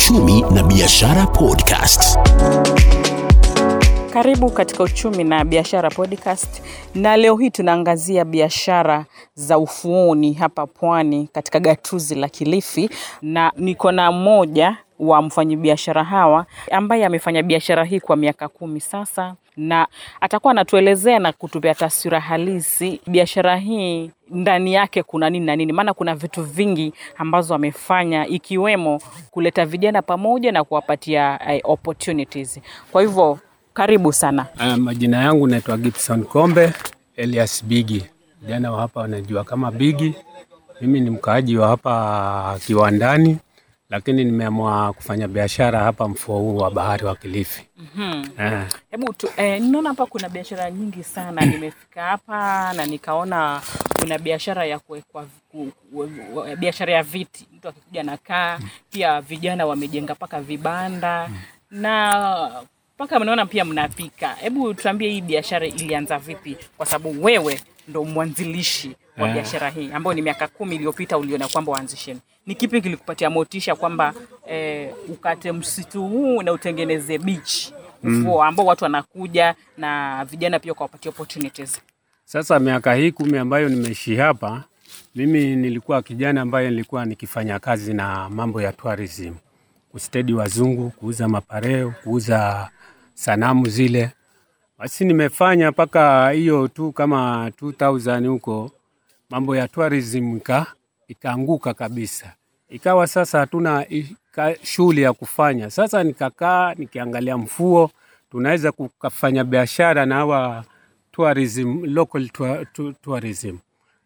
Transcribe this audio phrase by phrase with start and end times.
[0.00, 2.18] Uchumi na Biashara Podcast.
[4.12, 6.62] Karibu katika Uchumi na Biashara Podcast,
[6.94, 12.90] na leo hii tunaangazia biashara za ufuoni hapa pwani katika gatuzi la Kilifi,
[13.22, 19.34] na niko na mmoja wa mfanyabiashara hawa ambaye amefanya biashara hii kwa miaka kumi sasa,
[19.60, 19.86] na
[20.20, 25.94] atakuwa anatuelezea na kutupea taswira halisi biashara hii ndani yake kuna nini na nini, maana
[25.94, 29.00] kuna vitu vingi ambazo amefanya ikiwemo
[29.30, 32.60] kuleta vijana pamoja na kuwapatia eh, opportunities.
[32.92, 33.38] Kwa hivyo
[33.74, 34.46] karibu sana.
[34.56, 36.72] Uh, majina yangu naitwa Gibson Kombe
[37.16, 38.04] Elias Bigi,
[38.42, 40.14] vijana wa hapa wanajua kama Bigi.
[40.80, 43.36] Mimi ni mkaaji wa hapa Kiwandani,
[43.90, 47.66] lakini nimeamua kufanya biashara hapa mfuo huu wa bahari wa Kilifi.
[47.76, 48.24] Mhm.
[48.38, 51.46] Eh, Hebu eh, ninaona hapa kuna biashara nyingi sana.
[51.46, 53.60] Nimefika hapa na nikaona
[54.00, 56.10] kuna biashara ya kuwekwa ku- ku-
[56.58, 58.58] biashara ya viti, mtu akikuja nakaa.
[58.90, 61.30] Pia vijana wamejenga mpaka vibanda
[61.70, 62.50] na
[63.00, 64.34] mpaka mnaona pia mnapika.
[64.34, 69.90] Hebu tuambie hii biashara ilianza vipi, kwa sababu wewe ndo mwanzilishi wa yeah, biashara hii
[69.92, 72.20] ambayo ni miaka kumi iliyopita uliona kwamba uanzisheni.
[72.46, 74.14] Ni kipi kilikupatia motisha kwamba
[74.48, 77.72] eh, ukate msitu huu na utengeneze beach
[78.04, 81.80] ufuo ambao watu wanakuja na vijana pia kuwapatia opportunities.
[82.24, 84.64] sasa miaka hii kumi ambayo nimeishi hapa,
[85.14, 89.34] mimi nilikuwa kijana ambaye nilikuwa nikifanya kazi na mambo ya tourism,
[89.92, 92.70] kustedi wazungu, kuuza mapareo, kuuza
[93.14, 94.10] sanamu zile.
[94.78, 98.70] Basi nimefanya mpaka hiyo tu kama 2000 huko,
[99.30, 100.66] mambo ya tourism ika,
[101.08, 102.32] ikaanguka kabisa,
[102.68, 103.86] ikawa sasa hatuna
[104.62, 105.70] shughuli ya kufanya.
[105.70, 107.90] Sasa nikakaa nikiangalia mfuo,
[108.30, 110.64] tunaweza kufanya biashara na hawa
[111.12, 112.28] tourism, local
[113.02, 113.58] tourism.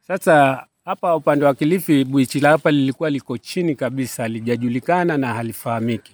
[0.07, 6.13] Sasa hapa upande wa Kilifi, bichi la hapa lilikuwa liko chini kabisa, halijajulikana na halifahamiki.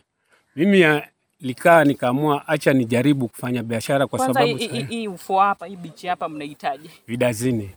[0.56, 1.08] Mimi ya-
[1.40, 4.56] likaa nikaamua acha nijaribu kufanya biashara kwa Kwanza sababu
[4.88, 6.90] hii- ufuo hapa, hii bichi hapa mnahitaji.
[7.06, 7.70] vidazini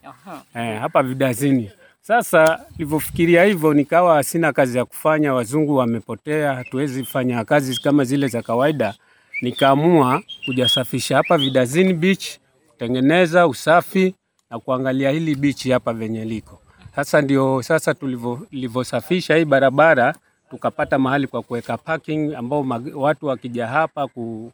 [0.55, 1.71] eh, hapa vidazini.
[2.01, 8.27] Sasa nilivyofikiria hivyo, nikawa sina kazi ya kufanya, wazungu wamepotea, hatuwezi fanya kazi kama zile
[8.27, 8.93] za kawaida.
[9.41, 12.25] Nikaamua kujasafisha hapa vidazini beach,
[12.69, 14.15] kutengeneza usafi
[14.49, 16.59] na kuangalia hili beach hapa venye liko
[16.95, 17.21] sasa.
[17.21, 20.15] Ndio sasa tulivyo- tulivyosafisha hii barabara,
[20.49, 22.65] tukapata mahali kwa kuweka parking ambao
[22.95, 24.51] watu wakija hapa ku,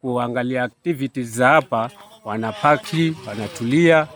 [0.00, 1.90] kuangalia activities za hapa
[2.24, 4.06] wanapaki, wanatulia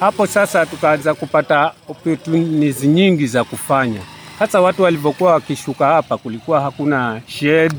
[0.00, 4.00] hapo sasa tukaanza kupata opportunities nyingi za kufanya.
[4.38, 7.74] Hasa watu walivyokuwa wakishuka hapa, kulikuwa hakuna shed,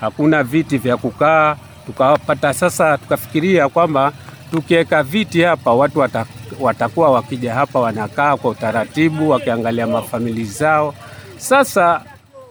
[0.00, 1.56] hakuna viti vya kukaa.
[1.86, 4.12] Tukapata sasa, tukafikiria kwamba
[4.50, 6.26] tukiweka viti hapa watu wata,
[6.60, 10.94] watakuwa wakija hapa wanakaa kwa utaratibu, wakiangalia mafamili zao.
[11.36, 12.04] Sasa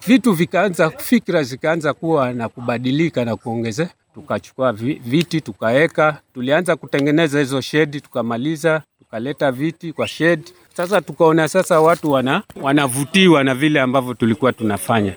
[0.07, 3.87] vitu vikaanza, fikra zikaanza kuwa na kubadilika na kuongeze.
[4.13, 10.53] Tukachukua viti tukaweka, tulianza kutengeneza hizo shedi, tukamaliza, tukaleta viti kwa shedi.
[10.77, 15.13] Sasa tukaona sasa watu wana, wanavutiwa na vile ambavyo tulikuwa tunafanya.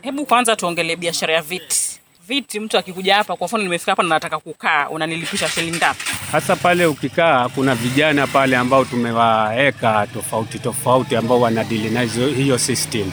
[0.00, 1.97] Hebu kwanza tuongelee biashara ya viti.
[2.28, 6.00] Viti, mtu akikuja hapa, kwa mfano nimefika hapa na nataka kukaa, unanilipisha shilingi ngapi?
[6.32, 12.02] Hasa pale ukikaa, kuna vijana pale ambao tumewaeka tofauti tofauti ambao wanadili na
[12.36, 13.12] hiyo system.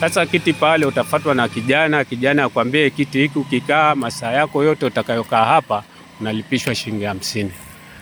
[0.00, 5.44] Sasa kiti pale utafatwa na kijana, kijana akwambie kiti hiki ukikaa masaa yako yote utakayokaa
[5.44, 5.82] hapa
[6.20, 7.52] unalipishwa shilingi hamsini.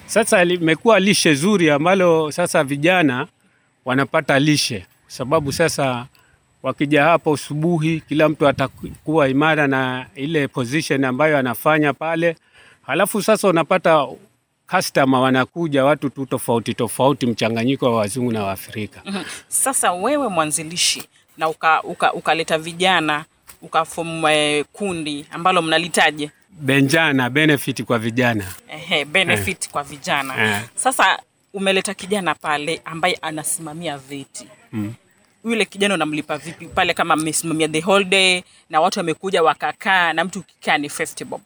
[0.07, 3.27] Sasa limekuwa lishe zuri ambalo sasa vijana
[3.85, 6.07] wanapata lishe, sababu sasa
[6.63, 12.37] wakija hapa usubuhi, kila mtu atakuwa imara na ile position ambayo anafanya pale.
[12.83, 14.07] Halafu sasa unapata
[14.71, 19.03] customer wanakuja watu tu tofauti tofauti, mchanganyiko wa wazungu na Waafrika.
[19.05, 19.23] Mhm.
[19.49, 21.05] Sasa wewe mwanzilishi
[21.39, 23.25] na ukaleta uka, uka vijana
[23.63, 28.45] ukafomu eh, kundi ambalo mnalitaje Benjana benefit kwa vijana.
[28.69, 30.63] Ehe, benefit kwa vijana Eh.
[30.75, 31.19] sasa
[31.55, 34.95] umeleta kijana pale ambaye anasimamia viti Mm.
[35.45, 40.25] Yule kijana unamlipa vipi pale kama mmesimamia the whole day na watu wamekuja wakakaa na
[40.25, 41.41] mtu ukikaa ni festival,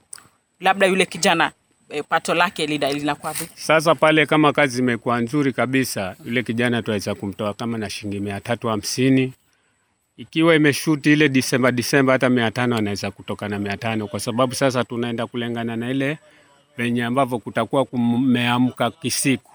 [0.61, 1.53] labda yule kijana
[1.91, 3.53] e, pato lake linakuwa vipi?
[3.55, 8.41] Sasa pale kama kazi imekuwa nzuri kabisa, yule kijana tuaweza kumtoa kama na shilingi mia
[8.41, 9.33] tatu hamsini.
[10.17, 14.07] Ikiwa imeshuti ile Disemba Disemba, hata mia tano anaweza kutoka na mia tano.
[14.07, 16.19] Kwa sababu sasa tunaenda kulengana na ile
[16.77, 19.53] venye ambavyo kutakuwa kumeamka kisiku.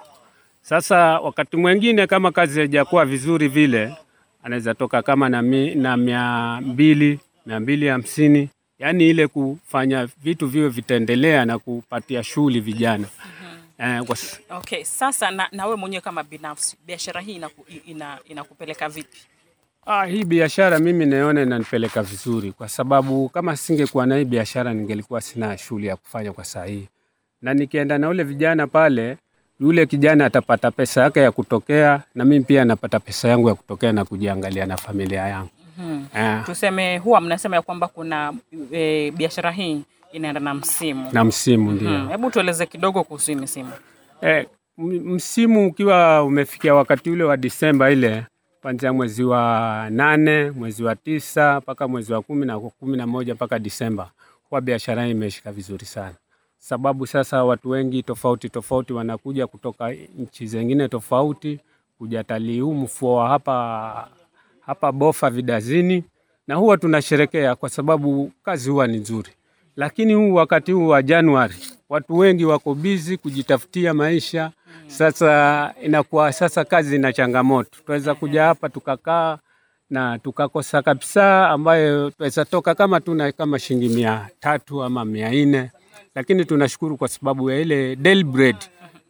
[0.61, 3.95] Sasa wakati mwingine kama kazi haijakuwa vizuri vile,
[4.43, 8.49] anaweza toka kama na, mi, na mia mbili mia mbili hamsini.
[8.79, 13.07] Yaani ile kufanya vitu viwe vitaendelea na kupatia shughuli vijana.
[14.07, 14.17] Kwa,
[14.49, 18.19] okay sasa na, na wewe mwenyewe kama binafsi biashara hii inakupeleka ina,
[18.75, 19.17] ina vipi?
[19.85, 25.21] Ah, hii biashara mimi naona inanipeleka vizuri kwa sababu kama singekuwa na hii biashara ningelikuwa
[25.21, 26.87] sina shughuli ya kufanya kwa saa hii,
[27.41, 29.17] na nikienda na ule vijana pale,
[29.61, 33.91] yule kijana atapata pesa yake ya kutokea na mimi pia napata pesa yangu ya kutokea
[33.93, 35.49] na kujiangalia na familia yangu.
[35.75, 36.05] Hmm.
[36.15, 38.33] Ah, Tuseme huwa mnasema ya kwamba kuna
[38.71, 39.81] e, biashara hii
[40.11, 41.09] inaenda na msimu.
[41.11, 41.89] na msimu ndio.
[41.89, 42.09] Hmm.
[42.09, 43.71] Hebu tueleze kidogo kuhusu misimu.
[44.21, 44.45] Eh,
[44.77, 48.25] msimu ukiwa umefikia wakati ule wa Disemba ile
[48.61, 53.33] kuanzia mwezi wa nane, mwezi wa tisa mpaka mwezi wa kumi na kumi na moja
[53.33, 54.11] mpaka Disemba,
[54.49, 56.13] huwa biashara hii imeshika vizuri sana,
[56.65, 61.59] sababu sasa watu wengi tofauti tofauti wanakuja kutoka nchi zingine tofauti
[61.97, 64.07] kuja talii huu mfuo wa hapa
[64.65, 66.03] hapa Bofa Vidazini,
[66.47, 69.29] na huwa tunasherekea kwa sababu kazi huwa ni nzuri.
[69.75, 71.55] Lakini huu wakati huu wa Januari
[71.89, 74.51] watu wengi wako bizi kujitafutia maisha.
[74.87, 79.37] Sasa inakuwa sasa kazi ina changamoto, tunaweza kuja hapa tukakaa
[79.89, 85.71] na tukakosa kabisa, ambayo tunaweza toka kama tuna kama shilingi mia tatu ama mia nne,
[86.15, 88.55] lakini tunashukuru kwa sababu ya ile daily bread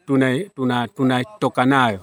[0.06, 2.00] tunatoka tuna, tuna nayo.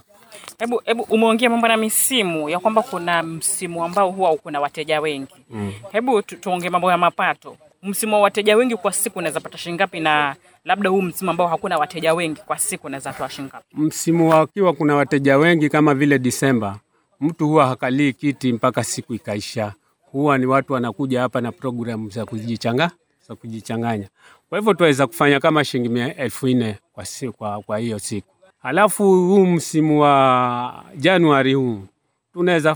[0.59, 5.35] Hebu hebu umeongea mambo na misimu ya kwamba kuna msimu ambao huwa kuna wateja wengi.
[5.49, 5.73] Mm.
[5.91, 7.57] Hebu tuongee mambo ya mapato.
[7.83, 10.35] Msimu wa wateja wengi kwa siku unaweza pata shilingi ngapi, na
[10.65, 13.65] labda huu msimu ambao hakuna wateja wengi kwa siku unaweza toa shilingi ngapi?
[13.77, 16.79] Msimu wakiwa kuna wateja wengi kama vile Disemba,
[17.19, 19.73] mtu huwa hakalii kiti mpaka siku ikaisha.
[20.11, 22.91] Huwa ni watu wanakuja hapa na programu za kujichanga
[23.29, 24.07] za kujichanganya.
[24.49, 27.05] Kwa hivyo tuweza kufanya kama shilingi elfu nne kwa,
[27.37, 28.27] kwa, kwa hiyo siku.
[28.61, 31.81] Halafu huu msimu wa Januari huu
[32.33, 32.75] tunaweza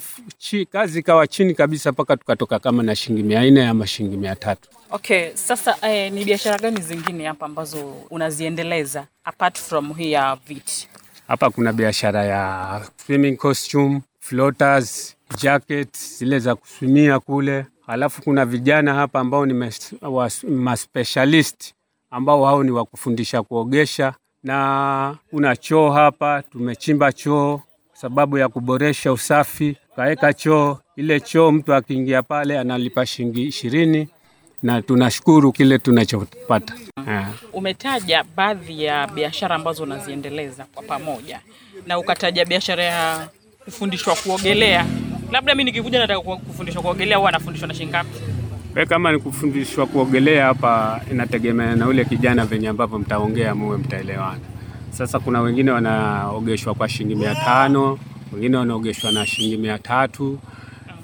[0.71, 4.69] kazi ikawa chini kabisa mpaka tukatoka kama na shilingi mia nne ama shilingi mia tatu.
[4.91, 10.88] Okay, sasa eh, ni biashara gani zingine hapa ambazo unaziendeleza apart from hii ya viti?
[11.27, 17.65] Hapa kuna biashara ya swimming costume, floaters, jackets zile za kuswimia kule.
[17.88, 19.69] Halafu kuna vijana hapa ambao ni
[20.50, 21.74] maspecialist
[22.12, 24.13] ambao hao ni wa kufundisha kuogesha,
[24.44, 27.57] na kuna choo hapa, tumechimba choo
[27.89, 30.77] kwa sababu ya kuboresha usafi, kaweka choo.
[30.95, 34.07] Ile choo mtu akiingia pale analipa shilingi ishirini
[34.63, 36.74] na tunashukuru kile tunachopata.
[37.07, 37.25] Ah.
[37.53, 41.39] Umetaja baadhi ya biashara ambazo unaziendeleza kwa pamoja
[41.88, 43.29] na ukataja biashara ya
[43.65, 44.86] kufundishwa kuogelea.
[45.33, 48.09] Labda mimi nikikuja nataka kufundishwa kuogelea, huwa anafundishwa na shilingi ngapi?
[48.75, 54.39] We kama ni kufundishwa kuogelea hapa, inategemea na ule kijana venye ambavyo mtaongea muwe mtaelewana.
[54.89, 58.00] Sasa kuna wengine wanaogeshwa kwa shilingi mia tano,
[58.33, 60.39] wengine wanaogeshwa na shilingi mia tatu,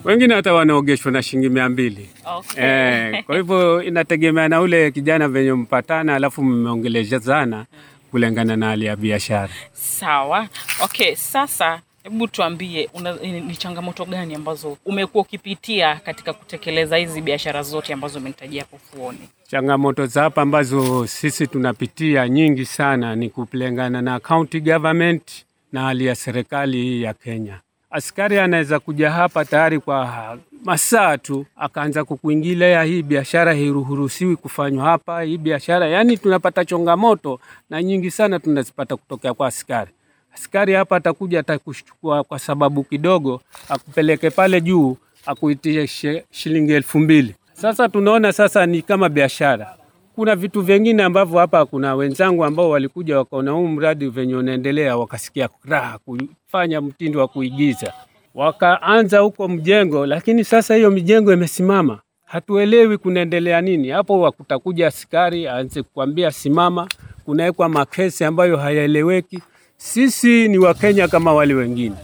[0.03, 2.09] wengine hata wanaogeshwa na shilingi mia mbili.
[2.37, 2.63] Okay.
[2.65, 7.65] Eh, kwa hivyo inategemea na ule kijana venye mpatana, alafu mmeongelezana
[8.11, 9.53] kulingana na hali ya biashara.
[9.73, 10.47] Sawa.
[10.83, 17.63] Okay, sasa hebu tuambie una, ni changamoto gani ambazo umekuwa ukipitia katika kutekeleza hizi biashara
[17.63, 19.29] zote ambazo umenitajia hapo Fuoni?
[19.47, 26.05] Changamoto za hapa ambazo sisi tunapitia nyingi sana ni kulingana na county government na hali
[26.05, 27.59] ya serikali hii ya Kenya.
[27.91, 35.21] Askari anaweza kuja hapa tayari kwa masaa tu akaanza kukuingilia, hii biashara hairuhusiwi kufanywa hapa,
[35.21, 39.91] hii biashara yani, tunapata changamoto na nyingi sana tunazipata kutokea kwa askari.
[40.33, 47.35] Askari hapa atakuja atakuchukua kwa sababu kidogo, akupeleke pale juu, akuitie shi- shilingi elfu mbili.
[47.53, 49.75] Sasa tunaona sasa ni kama biashara.
[50.15, 55.49] Kuna vitu vingine ambavyo hapa, kuna wenzangu ambao walikuja wakaona huu mradi venye unaendelea, wakasikia
[55.65, 57.93] raha kufanya mtindo wa kuigiza,
[58.35, 64.19] wakaanza huko mjengo, lakini sasa hiyo mijengo imesimama, hatuelewi kunaendelea nini hapo.
[64.21, 66.87] Wakutakuja askari aanze kukwambia simama,
[67.25, 69.39] kunawekwa makesi ambayo hayaeleweki.
[69.81, 71.95] Sisi ni Wakenya kama wale wengine,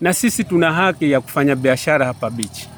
[0.00, 2.68] na sisi tuna haki ya kufanya biashara hapa bichi,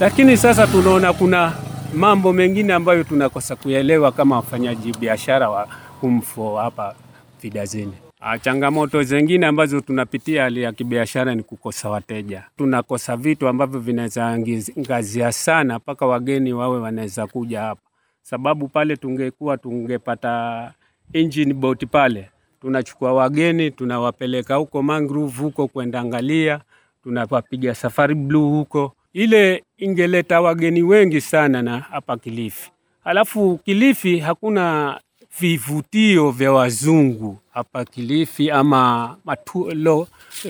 [0.00, 1.52] lakini sasa tunaona kuna
[1.94, 5.68] mambo mengine ambayo tunakosa kuelewa kama wafanyaji biashara wa
[6.00, 6.94] humfo hapa
[7.42, 7.92] Vidazini.
[8.20, 12.44] Ah, Changamoto zingine ambazo tunapitia hali ya kibiashara ni kukosa wateja.
[12.58, 17.80] Tunakosa vitu ambavyo vinaweza angazia sana mpaka wageni wawe wanaweza kuja hapa,
[18.22, 20.72] sababu pale tungekuwa tungepata
[21.12, 22.30] engine boat pale,
[22.62, 26.60] tunachukua wageni tunawapeleka huko mangrove huko kwenda angalia,
[27.02, 32.70] tunawapiga safari bluu huko, ile ingeleta wageni wengi sana na hapa Kilifi.
[33.04, 35.00] Halafu Kilifi hakuna
[35.40, 40.08] vivutio vya wazungu hapa Kilifi ama matu, lo,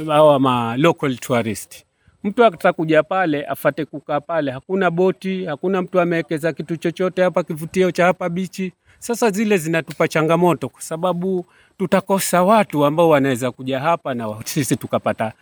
[0.09, 1.85] ama local tourist.
[2.25, 7.91] Mtu atakuja pale afate kukaa pale, hakuna boti, hakuna mtu amewekeza kitu chochote hapa kivutio
[7.91, 8.73] cha hapa bichi.
[8.99, 11.47] Sasa zile zinatupa changamoto, kwa sababu
[11.83, 15.33] tutakosa watu ambao wanaweza kuja hapa na sisi tukapata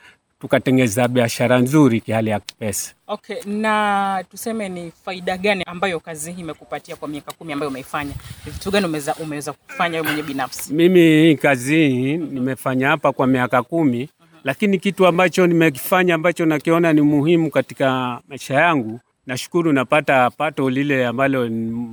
[0.40, 2.92] tukatengeza biashara nzuri kihali ya pesa.
[3.06, 8.12] Okay, na tuseme ni faida gani ambayo kazi hii imekupatia kwa miaka kumi ambayo umeifanya?
[8.47, 10.75] Ni vitu gani umeweza umeweza kufanya wewe mwenyewe binafsi?
[10.75, 14.09] Mimi hii kazi hii nimefanya hapa kwa miaka kumi,
[14.44, 21.06] lakini kitu ambacho nimekifanya ambacho nakiona ni muhimu katika maisha yangu, nashukuru napata pato lile
[21.06, 21.49] ambalo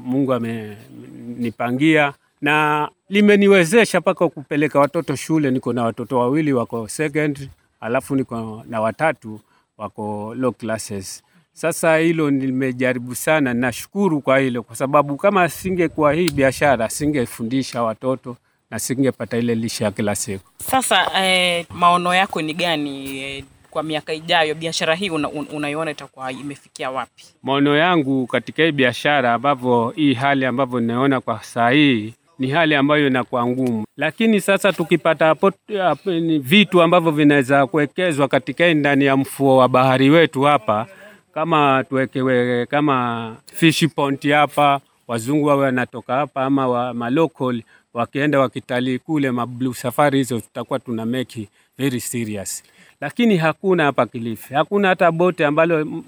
[0.06, 5.52] Mungu amenipangia na limeniwezesha mpaka kupeleka watoto shule.
[5.52, 7.50] Niko na watoto wawili wako secondary,
[7.82, 9.40] alafu niko na watatu
[9.78, 11.24] wako low classes.
[11.54, 18.36] Sasa hilo nimejaribu sana, nashukuru kwa hilo, kwa sababu kama singekuwa hii biashara singefundisha watoto
[18.72, 20.44] na singepata ile lishe ya kila siku.
[20.58, 24.56] Sasa eh, maono yako ni gani eh, kwa miaka ijayo?
[24.56, 27.24] Biashara hii una, un, unaiona itakuwa imefikia wapi?
[27.44, 32.76] Maono yangu katika hii biashara, ambavyo hii hali ambavyo ninaona kwa saa hii ni hali
[32.76, 35.36] ambayo inakuwa ngumu, lakini sasa tukipata
[36.06, 40.88] ni vitu ambavyo vinaweza kuwekezwa katika ndani ya mfuo wa bahari wetu hapa,
[41.34, 47.62] kama tuwekewe kama fish pond hapa, wazungu wawe wanatoka hapa ama wa malokal
[47.94, 52.64] wakienda wakitalii kule mablue safari hizo, tutakuwa tuna make very serious,
[53.02, 56.04] lakini hakuna hapa Kilifi, hakuna hata bote ambalo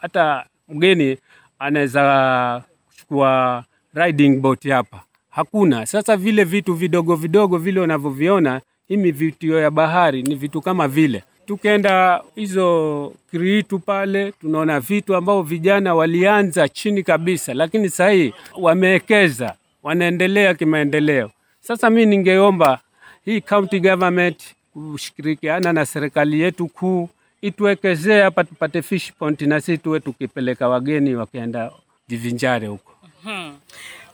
[0.00, 1.16] hata mgeni
[1.58, 3.64] anaweza kuchukua
[3.94, 5.00] riding boat hapa
[5.32, 5.86] hakuna.
[5.86, 11.22] Sasa vile vitu vidogo vidogo vile unavyoviona himi vitio ya bahari ni vitu kama vile
[11.46, 19.54] tukenda hizo kriitu pale tunaona vitu ambao vijana walianza chini kabisa, lakini sasa hii wamewekeza,
[19.82, 21.30] wanaendelea kimaendeleo.
[21.60, 22.80] Sasa mi ningeomba
[23.24, 27.08] hii county government kushirikiana na serikali yetu kuu
[27.42, 31.70] ituwekezee hapa tupate fish pond na sisi tuwe tukipeleka wageni wakienda
[32.08, 32.92] jivinjare huko.
[33.22, 33.52] Hmm.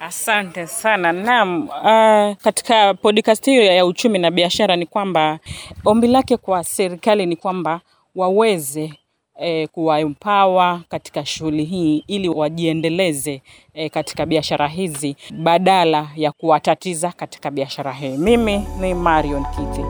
[0.00, 1.12] Asante sana.
[1.12, 5.38] Naam, uh, katika podcast hiyo ya uchumi na biashara ni kwamba
[5.85, 7.81] ombi lake kwa serikali ni kwamba
[8.14, 8.93] waweze
[9.40, 13.43] eh, kuwaempower katika shughuli hii ili wajiendeleze
[13.75, 18.17] eh, katika biashara hizi badala ya kuwatatiza katika biashara hii.
[18.17, 19.85] Mimi ni Marion Kiti.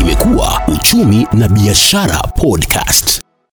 [0.00, 3.23] Imekuwa Uchumi na Biashara Podcast.